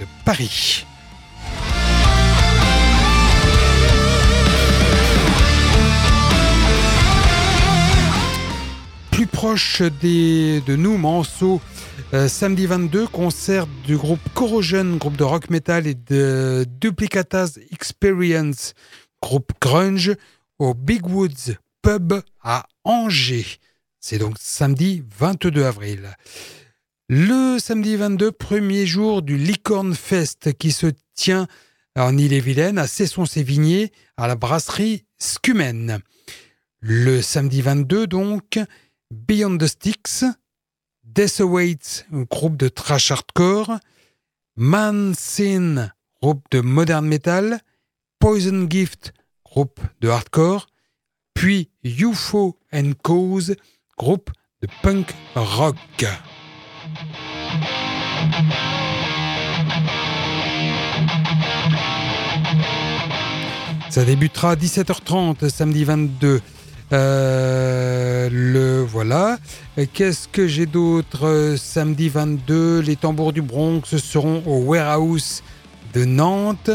[0.00, 0.84] de Paris.
[9.12, 11.60] Plus proche des, de nous, Manceau,
[12.14, 18.74] euh, samedi 22, concert du groupe Corrosion, groupe de rock metal et de Duplicatas Experience,
[19.22, 20.14] groupe grunge,
[20.58, 23.58] au Big Woods Pub à Angers.
[24.00, 26.16] C'est donc samedi 22 avril.
[27.08, 31.46] Le samedi 22, premier jour du Licorne Fest qui se tient
[31.96, 36.00] en Ille-et-Vilaine, à Cesson-Sévigné, à la brasserie Scumen.
[36.80, 38.58] Le samedi 22, donc,
[39.10, 40.24] Beyond the Sticks,
[41.14, 43.78] Death Awaits, groupe de trash hardcore,
[44.56, 45.90] Man Sin,
[46.20, 47.60] groupe de modern metal,
[48.20, 50.66] Poison Gift, groupe de hardcore,
[51.32, 53.56] puis UFO and Cause,
[53.96, 54.30] groupe
[54.60, 55.76] de punk rock.
[63.90, 66.42] Ça débutera à 17h30 samedi 22.
[66.92, 69.38] Euh, le voilà.
[69.92, 75.42] Qu'est-ce que j'ai d'autre Euh, Samedi 22, les tambours du Bronx seront au Warehouse
[75.92, 76.70] de Nantes.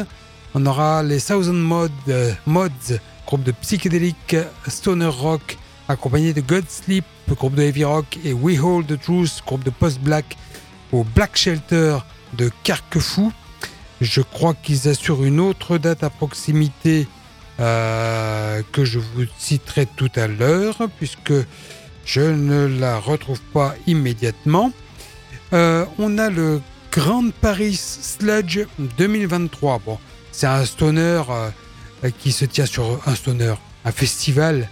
[0.53, 1.55] On aura les Thousand
[2.09, 4.35] euh, Mods, groupe de psychédélique
[4.67, 5.57] stoner rock,
[5.87, 10.37] accompagné de Godsleep, groupe de heavy rock, et We Hold the Truth, groupe de post-black,
[10.91, 11.97] au Black Shelter
[12.37, 13.31] de Carquefou.
[13.99, 17.07] Je crois qu'ils assurent une autre date à proximité
[17.59, 21.33] euh, que je vous citerai tout à l'heure, puisque
[22.03, 24.71] je ne la retrouve pas immédiatement.
[25.53, 28.65] Euh, on a le Grand Paris Sludge
[28.97, 29.81] 2023.
[29.85, 29.99] Bon,
[30.31, 33.53] c'est un stoner euh, qui se tient sur un stoner,
[33.85, 34.69] un festival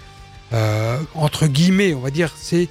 [1.16, 2.68] entre guillemets, on va dire, c'est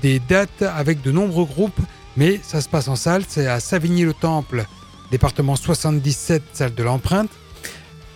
[0.00, 1.78] des dates avec de nombreux groupes,
[2.16, 3.24] mais ça se passe en salle.
[3.28, 4.64] C'est à Savigny-le-Temple,
[5.10, 7.28] département 77, salle de l'empreinte.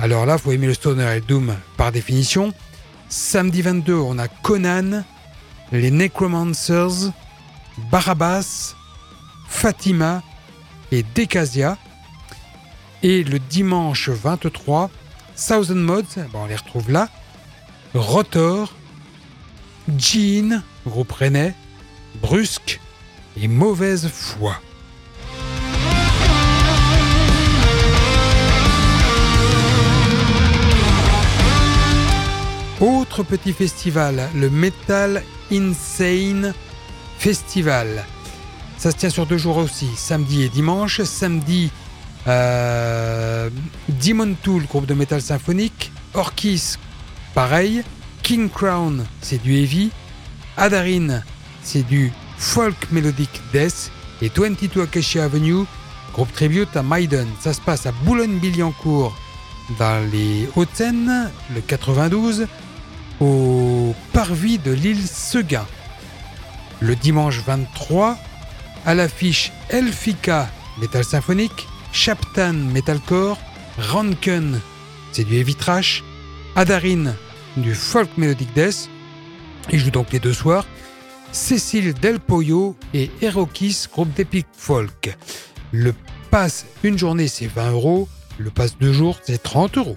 [0.01, 2.53] Alors là, faut aimer le stoner et le doom par définition.
[3.09, 5.03] Samedi 22, on a Conan,
[5.73, 7.13] les Necromancers,
[7.91, 8.77] Barabbas,
[9.49, 10.23] Fatima
[10.93, 11.77] et Decasia.
[13.03, 14.91] Et le dimanche 23,
[15.37, 17.09] Thousand Mods, bon, on les retrouve là,
[17.95, 18.75] Rotor,
[19.97, 21.55] Jean, groupe rennais,
[22.21, 22.81] Brusque
[23.37, 24.61] et Mauvaise Foi.
[32.81, 36.55] Autre petit festival, le Metal Insane
[37.19, 38.05] Festival.
[38.77, 41.03] Ça se tient sur deux jours aussi, samedi et dimanche.
[41.03, 41.73] Samedi,
[42.29, 43.51] euh,
[43.89, 45.91] Demon Tool, groupe de métal symphonique.
[46.15, 46.77] Orkis,
[47.35, 47.83] pareil.
[48.23, 49.91] King Crown, c'est du heavy.
[50.57, 51.23] Adarin,
[51.65, 53.91] c'est du folk melodic death.
[54.23, 55.65] Et 22 Acacia Avenue,
[56.13, 57.27] groupe tribute à Maiden.
[57.41, 59.17] Ça se passe à Boulogne-Billancourt
[59.81, 62.68] dans les Hauts-de-Seine, le 92, au
[64.19, 65.65] parvis de l'île Seguin.
[66.81, 68.19] Le dimanche 23,
[68.85, 70.51] à l'affiche Elfica
[70.81, 73.39] Metal Symphonique, Chaptan Metalcore,
[73.79, 74.61] Ranken,
[75.13, 76.03] c'est du heavy trash,
[76.57, 77.15] Adarin,
[77.57, 78.91] du folk melodic death.
[79.71, 80.67] Ils jouent donc les deux soirs.
[81.31, 85.17] Cécile Del Pollo et Erokis, groupe d'epic folk.
[85.71, 85.95] Le
[86.33, 88.09] pass une journée, c'est 20 euros.
[88.37, 89.97] Le pass deux jours, c'est 30 euros.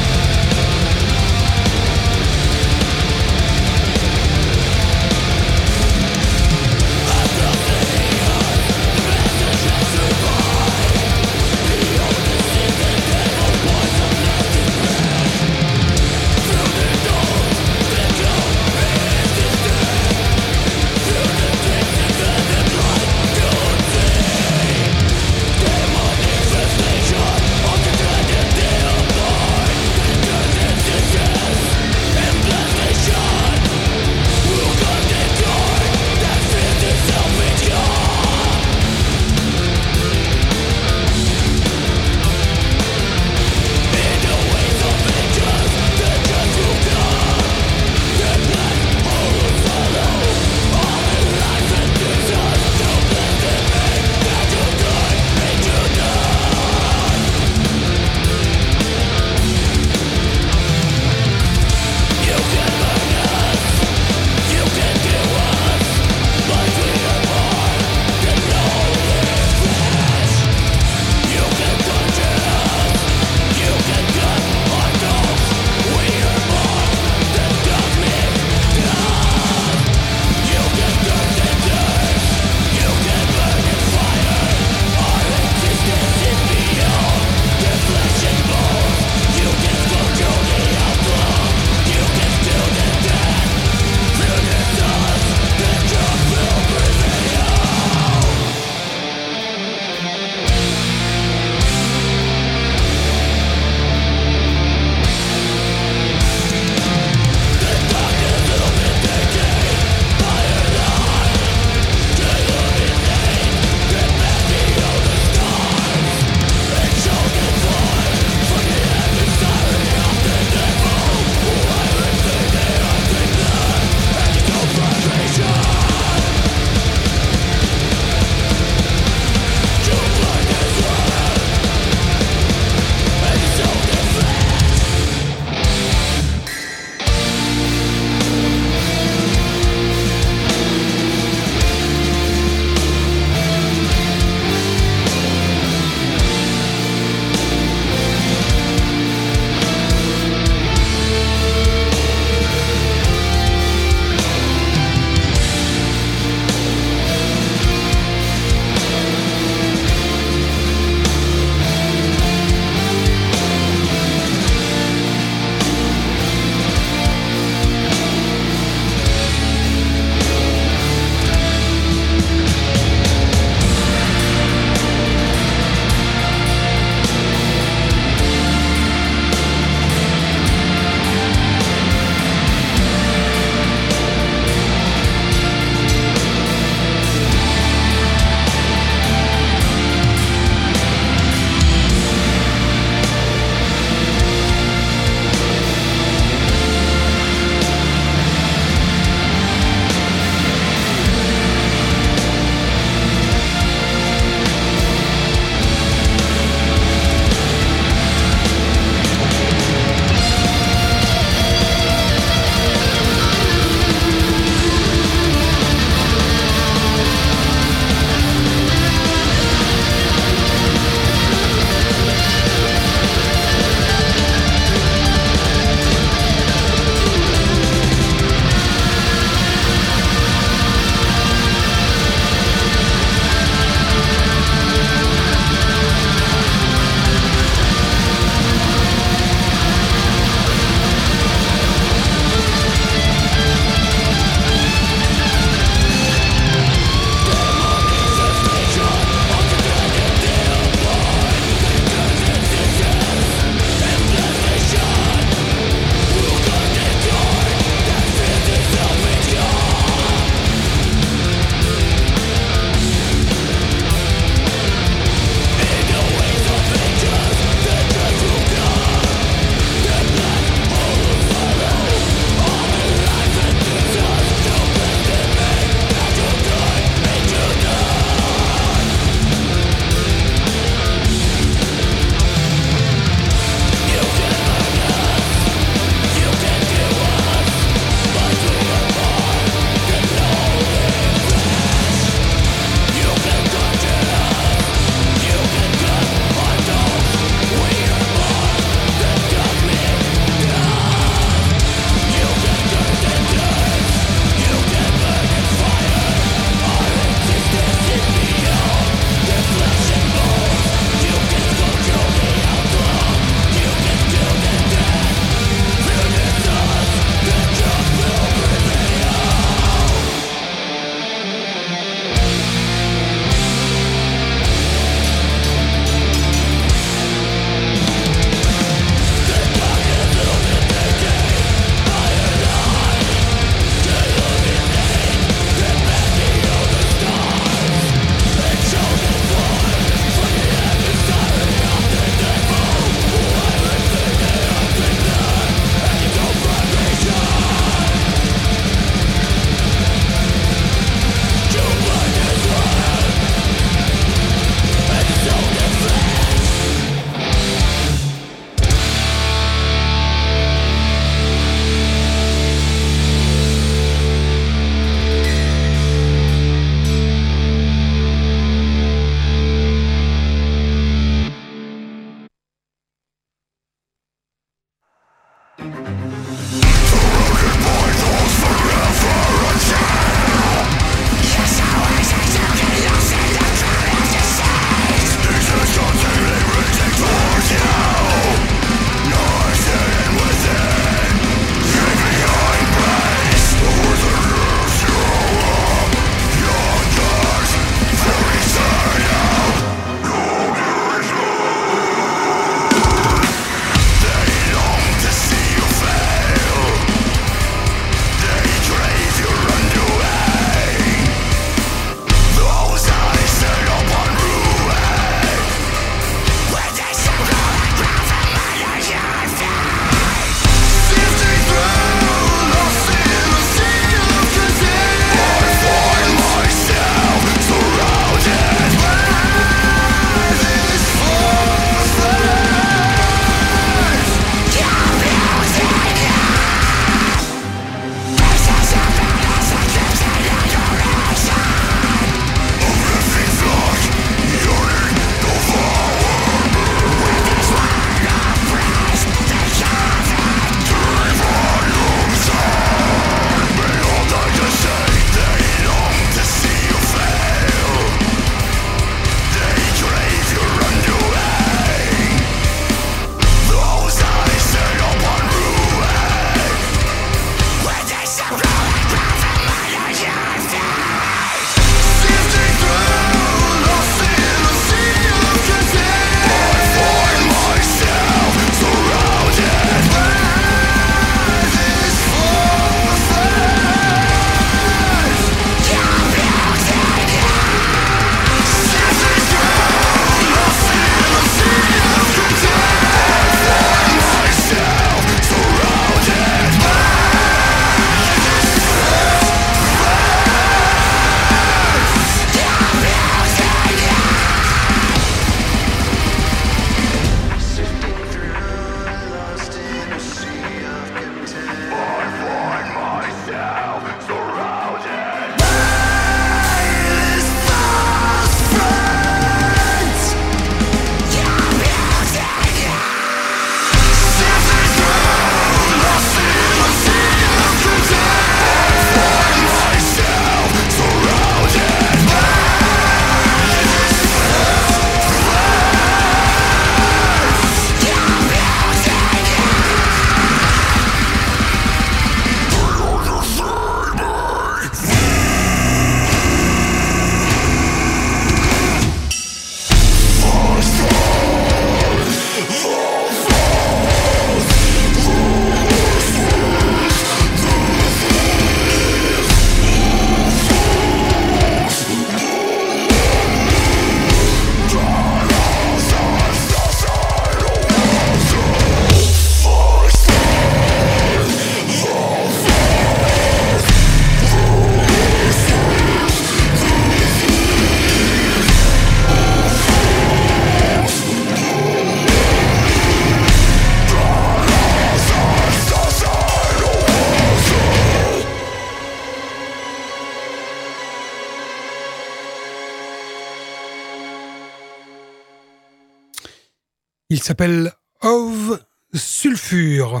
[597.26, 597.72] S'appelle
[598.02, 598.52] Of
[598.94, 600.00] Sulfur.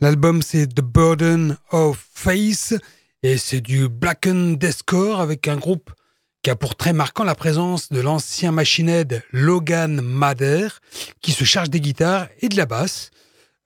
[0.00, 2.74] L'album c'est The Burden of Face
[3.24, 5.90] et c'est du Blackened Deathcore avec un groupe
[6.44, 10.68] qui a pour très marquant la présence de l'ancien machine-head Logan Mader
[11.20, 13.10] qui se charge des guitares et de la basse.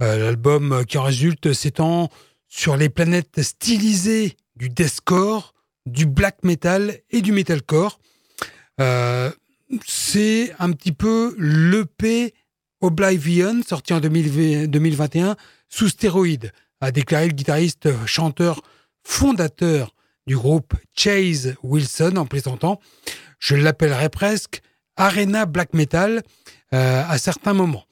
[0.00, 2.08] Euh, L'album qui en résulte s'étend
[2.48, 5.52] sur les planètes stylisées du deathcore,
[5.84, 8.00] du black metal et du metalcore.
[8.80, 9.30] Euh,
[9.86, 12.32] c'est un petit peu l'EP
[12.84, 15.36] Oblivion, sorti en 2020 2021
[15.68, 18.60] sous stéroïdes, a déclaré le guitariste chanteur
[19.02, 19.94] fondateur
[20.26, 22.80] du groupe Chase Wilson en plaisantant.
[23.38, 24.60] Je l'appellerais presque
[24.96, 26.22] Arena Black Metal
[26.74, 27.84] euh, à certains moments.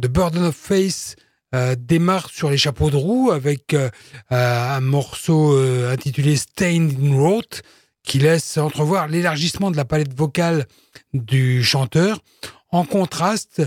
[0.00, 1.16] The Burden of Face
[1.54, 3.90] euh, démarre sur les chapeaux de roue avec euh,
[4.32, 7.42] euh, un morceau euh, intitulé Stained in Rot
[8.02, 10.66] qui laisse entrevoir l'élargissement de la palette vocale
[11.12, 12.20] du chanteur
[12.70, 13.62] en contraste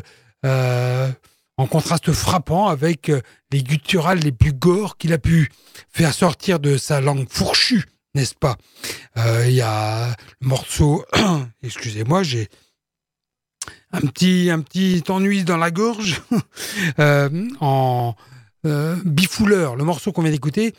[0.45, 1.11] euh,
[1.57, 3.21] en contraste frappant avec euh,
[3.51, 5.51] les gutturales les plus gore qu'il a pu
[5.89, 7.85] faire sortir de sa langue fourchue,
[8.15, 8.57] n'est-ce pas?
[9.17, 11.05] Euh, Il y a le morceau,
[11.63, 12.49] excusez-moi, j'ai
[13.91, 16.21] un petit, un petit ennui dans la gorge
[17.59, 18.15] en
[19.05, 19.75] bifouleur.
[19.75, 20.73] Le morceau qu'on vient d'écouter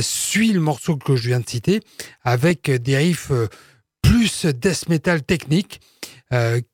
[0.00, 1.80] suit le morceau que je viens de citer
[2.24, 3.32] avec des riffs
[4.02, 5.80] plus death metal technique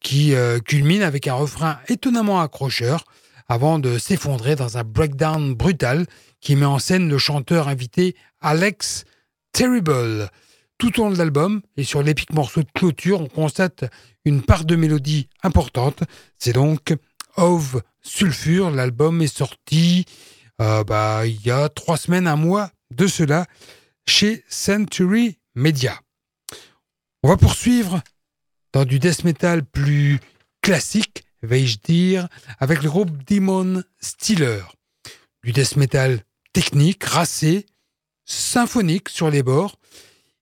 [0.01, 3.05] qui euh, culmine avec un refrain étonnamment accrocheur
[3.49, 6.07] avant de s'effondrer dans un breakdown brutal
[6.41, 9.05] qui met en scène le chanteur invité Alex
[9.53, 10.29] Terrible.
[10.79, 13.85] Tout au long de l'album et sur l'épique morceau de clôture, on constate
[14.25, 16.03] une part de mélodie importante.
[16.39, 16.95] C'est donc
[17.37, 18.71] Of Sulfur.
[18.71, 20.05] L'album est sorti
[20.61, 23.47] euh, bah, il y a trois semaines, un mois de cela,
[24.07, 26.01] chez Century Media.
[27.23, 28.03] On va poursuivre
[28.75, 30.19] dans du death metal plus
[30.61, 34.63] classique, vais-je dire, avec le groupe Demon Stealer.
[35.45, 36.21] Du death metal
[36.53, 37.67] technique, racé,
[38.25, 39.79] symphonique sur les bords,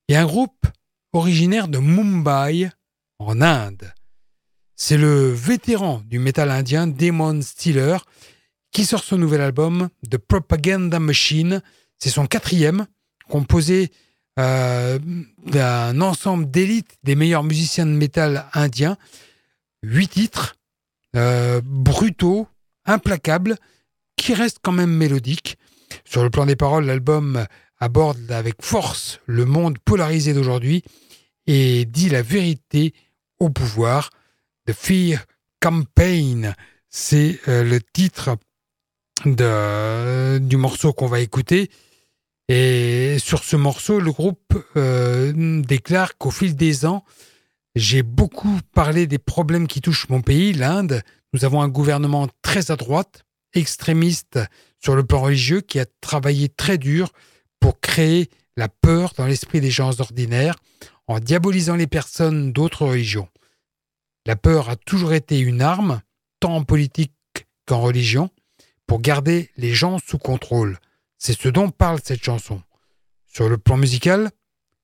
[0.08, 0.66] et un groupe
[1.12, 2.70] originaire de Mumbai,
[3.18, 3.92] en Inde.
[4.76, 7.98] C'est le vétéran du métal indien Demon Stealer
[8.72, 11.60] qui sort son nouvel album The Propaganda Machine.
[11.98, 12.86] C'est son quatrième,
[13.28, 13.92] composé
[14.38, 14.98] euh,
[15.44, 18.96] d'un ensemble d'élite des meilleurs musiciens de métal indiens.
[19.82, 20.56] Huit titres,
[21.16, 22.46] euh, brutaux,
[22.86, 23.56] implacables,
[24.16, 25.58] qui restent quand même mélodiques.
[26.04, 27.46] Sur le plan des paroles, l'album
[27.78, 30.82] aborde avec force le monde polarisé d'aujourd'hui
[31.46, 32.94] et dit la vérité
[33.38, 34.10] au pouvoir.
[34.66, 35.24] The Fear
[35.60, 36.54] Campaign,
[36.88, 38.36] c'est euh, le titre
[39.24, 41.70] du morceau qu'on va écouter.
[42.48, 42.91] Et
[43.22, 47.04] sur ce morceau, le groupe euh, déclare qu'au fil des ans,
[47.74, 51.02] j'ai beaucoup parlé des problèmes qui touchent mon pays, l'Inde.
[51.32, 54.38] Nous avons un gouvernement très à droite, extrémiste
[54.78, 57.10] sur le plan religieux, qui a travaillé très dur
[57.60, 60.56] pour créer la peur dans l'esprit des gens ordinaires
[61.06, 63.28] en diabolisant les personnes d'autres religions.
[64.26, 66.02] La peur a toujours été une arme,
[66.40, 67.12] tant en politique
[67.66, 68.30] qu'en religion,
[68.86, 70.78] pour garder les gens sous contrôle.
[71.18, 72.60] C'est ce dont parle cette chanson.
[73.32, 74.30] Sur le plan musical,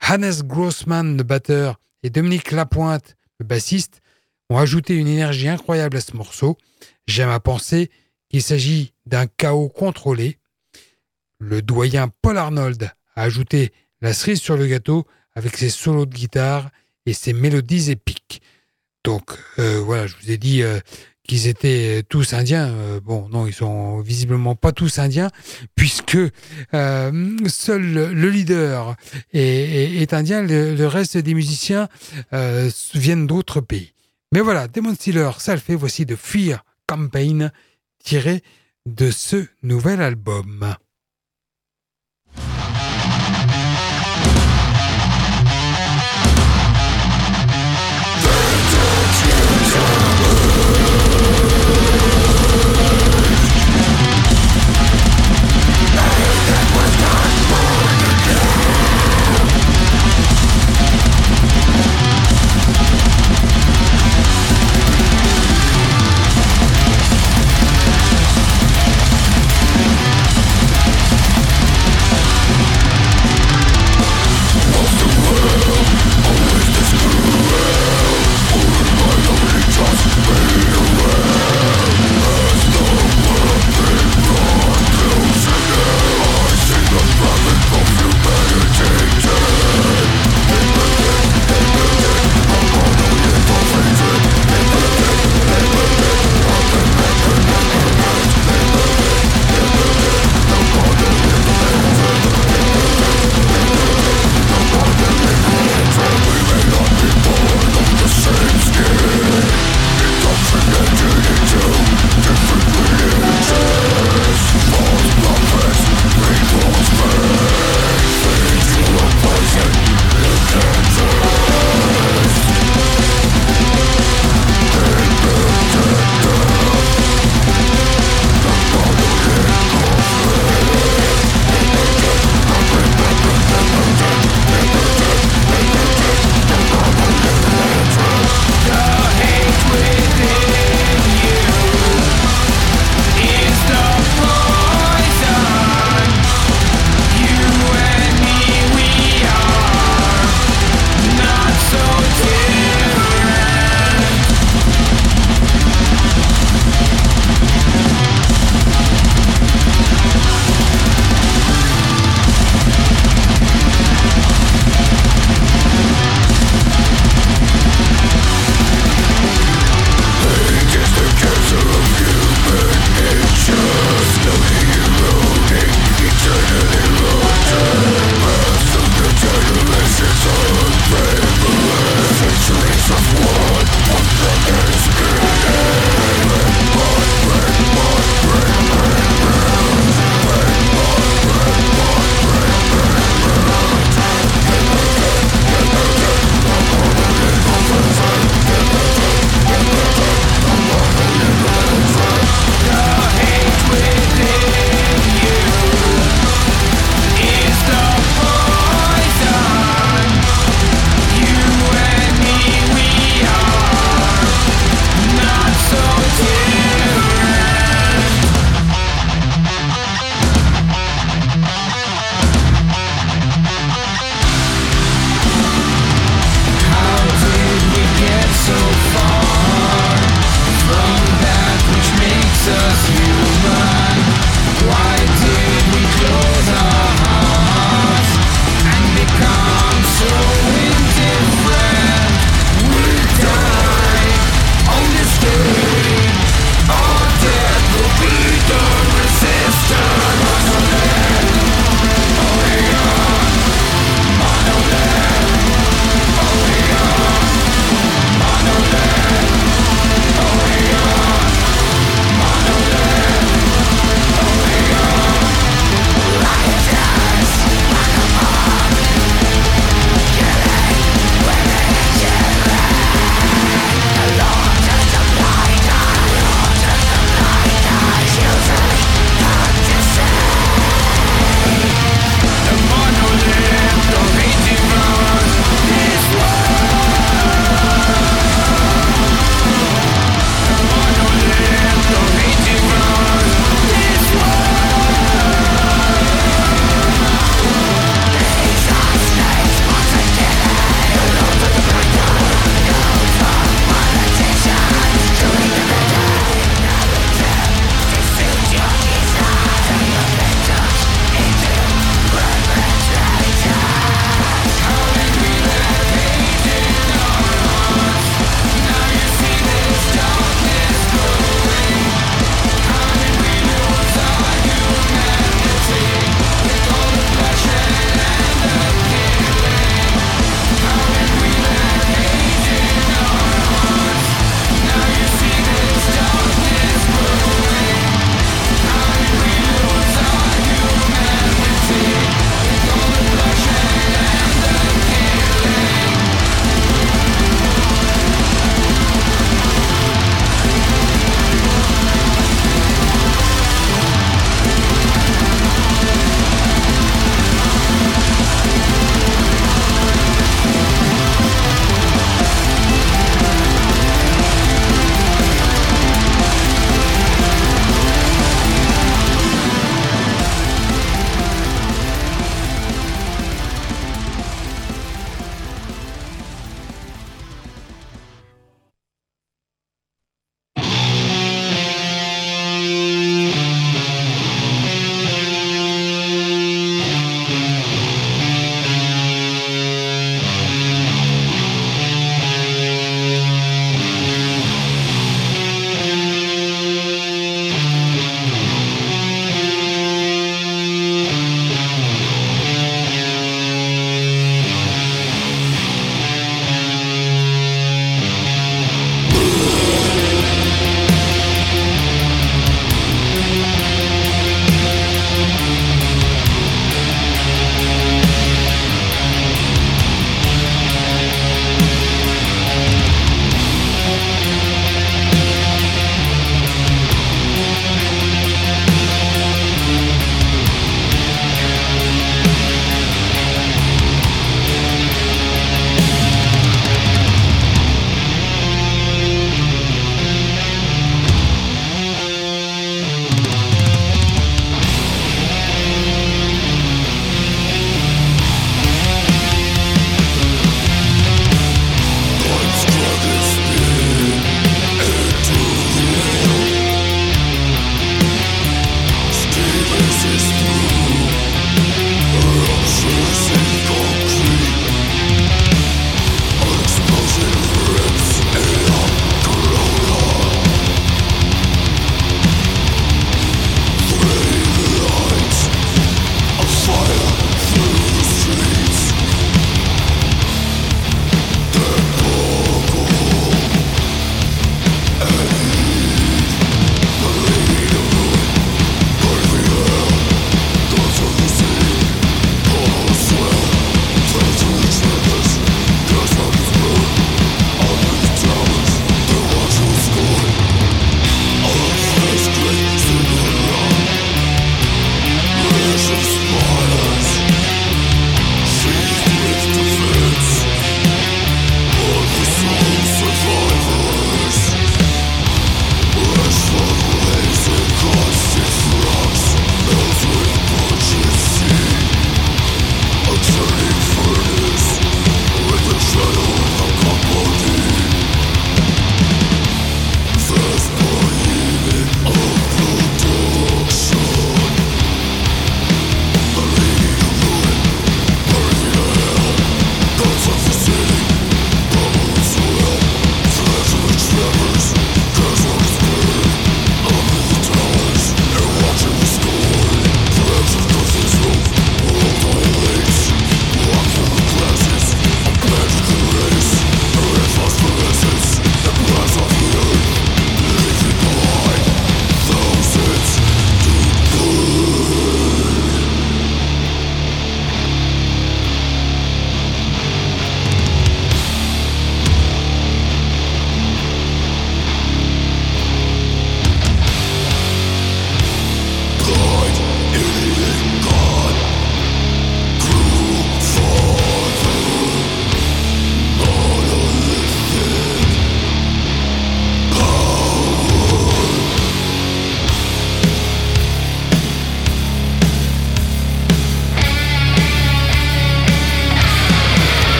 [0.00, 4.02] Hannes Grossman, le batteur, et Dominique Lapointe, le bassiste,
[4.50, 6.56] ont ajouté une énergie incroyable à ce morceau.
[7.08, 7.90] J'aime à penser
[8.30, 10.38] qu'il s'agit d'un chaos contrôlé.
[11.40, 16.14] Le doyen Paul Arnold a ajouté la cerise sur le gâteau avec ses solos de
[16.14, 16.70] guitare
[17.04, 18.42] et ses mélodies épiques.
[19.02, 20.78] Donc euh, voilà, je vous ai dit euh,
[21.26, 22.68] qu'ils étaient tous indiens.
[22.68, 25.30] Euh, bon, non, ils sont visiblement pas tous indiens,
[25.74, 26.18] puisque
[26.74, 28.96] euh, seul le leader
[29.32, 31.88] est, indien, le, reste des musiciens
[32.32, 33.92] euh, viennent d'autres pays.
[34.32, 37.52] Mais voilà, Demon Stealer, ça le fait, voici de Fear Campaign,
[38.02, 38.42] tiré
[38.86, 40.76] de ce nouvel album.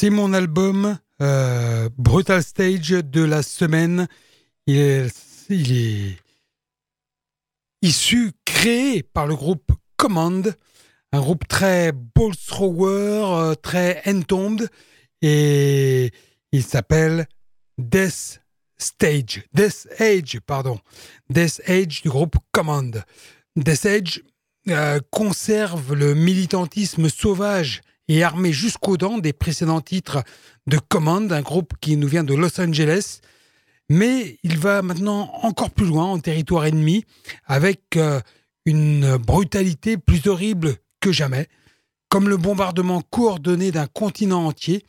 [0.00, 4.08] C'est mon album euh, Brutal Stage de la semaine.
[4.66, 5.14] Il est,
[5.50, 6.16] il est
[7.82, 10.54] issu, créé par le groupe Command,
[11.12, 14.70] un groupe très ball euh, très entombed,
[15.20, 16.10] et
[16.50, 17.26] il s'appelle
[17.76, 18.40] Death
[18.78, 20.80] Stage, Death Age, pardon,
[21.28, 23.04] Death Age du groupe Command.
[23.54, 24.22] Death Age
[24.70, 30.24] euh, conserve le militantisme sauvage et armé jusqu'aux dents des précédents titres
[30.66, 33.20] de Command, un groupe qui nous vient de Los Angeles,
[33.88, 37.04] mais il va maintenant encore plus loin en territoire ennemi
[37.46, 38.20] avec euh,
[38.64, 41.46] une brutalité plus horrible que jamais.
[42.08, 44.84] Comme le bombardement coordonné d'un continent entier,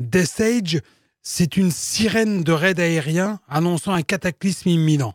[0.00, 0.80] Death Age,
[1.22, 5.14] c'est une sirène de raid aérien annonçant un cataclysme imminent.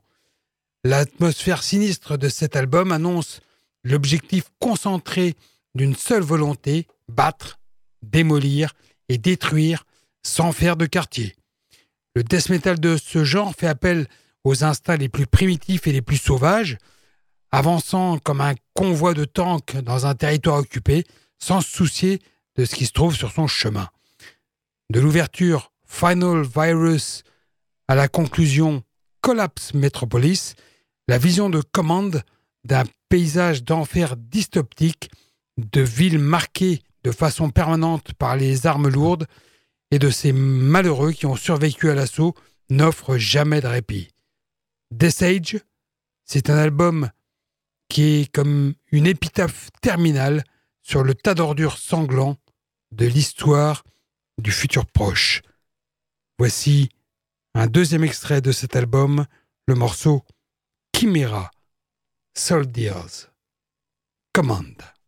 [0.86, 3.42] L'atmosphère sinistre de cet album annonce
[3.84, 5.36] l'objectif concentré
[5.76, 7.60] d'une seule volonté, battre,
[8.02, 8.74] démolir
[9.10, 9.86] et détruire
[10.24, 11.36] sans faire de quartier.
[12.16, 14.08] Le death metal de ce genre fait appel
[14.44, 16.78] aux instincts les plus primitifs et les plus sauvages,
[17.52, 21.04] avançant comme un convoi de tanks dans un territoire occupé,
[21.40, 22.20] sans se soucier
[22.56, 23.90] de ce qui se trouve sur son chemin.
[24.90, 27.24] De l'ouverture Final Virus
[27.88, 28.84] à la conclusion
[29.22, 30.56] Collapse Metropolis,
[31.08, 32.24] la vision de commande
[32.64, 35.10] d'un paysage d'enfer dystoptique,
[35.58, 39.28] de villes marquées de façon permanente par les armes lourdes
[39.92, 42.36] et de ces malheureux qui ont survécu à l'assaut
[42.70, 44.10] n'offre jamais de répit.
[44.92, 45.58] Death Age,
[46.26, 47.10] c'est un album
[47.90, 50.44] qui est comme une épitaphe terminale
[50.82, 52.38] sur le tas d'ordures sanglant
[52.92, 53.84] de l'histoire
[54.38, 55.42] du futur proche.
[56.38, 56.90] Voici
[57.54, 59.26] un deuxième extrait de cet album,
[59.68, 60.24] le morceau
[60.96, 61.52] Chimera
[62.36, 63.28] Soldiers
[64.34, 64.99] Command.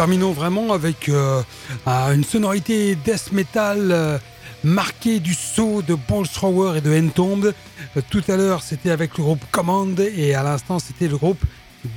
[0.00, 1.42] Terminons vraiment avec euh,
[1.84, 4.18] un- une sonorité death metal euh,
[4.64, 7.54] marquée du saut de Ball Thrower et de Entombed.
[7.98, 11.42] Euh, tout à l'heure, c'était avec le groupe Command et à l'instant, c'était le groupe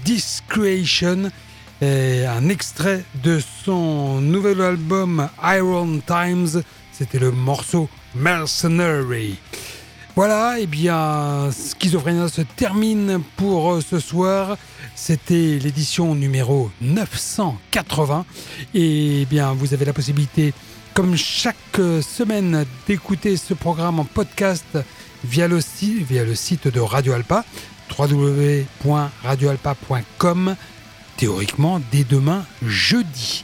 [0.04, 1.32] Discreation.
[1.82, 6.62] Un extrait de son nouvel album Iron Times,
[6.92, 9.38] c'était le morceau Mercenary.
[10.18, 14.58] Voilà, et bien, Schizophrénia se termine pour ce soir.
[14.95, 18.26] C'était l'édition numéro 980.
[18.74, 20.53] Et bien, vous avez la possibilité,
[20.94, 24.78] comme chaque euh, semaine, d'écouter ce programme en podcast
[25.24, 27.44] via le, via le site de Radio Alpa,
[27.98, 30.56] www.radioalpa.com,
[31.18, 33.44] théoriquement dès demain jeudi.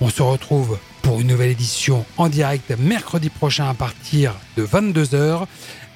[0.00, 5.46] On se retrouve pour une nouvelle édition en direct mercredi prochain à partir de 22h.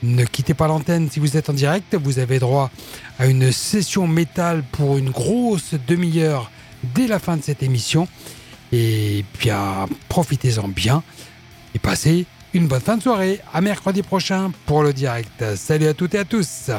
[0.03, 1.97] Ne quittez pas l'antenne si vous êtes en direct.
[1.97, 2.71] Vous avez droit
[3.19, 6.51] à une session métal pour une grosse demi-heure
[6.95, 8.07] dès la fin de cette émission.
[8.73, 11.03] Et bien, profitez-en bien
[11.75, 13.41] et passez une bonne fin de soirée.
[13.53, 15.57] À mercredi prochain pour le direct.
[15.57, 16.71] Salut à toutes et à tous.